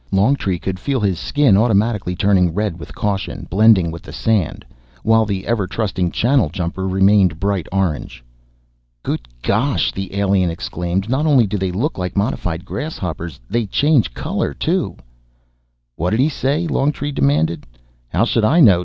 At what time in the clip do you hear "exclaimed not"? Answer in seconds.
10.49-11.27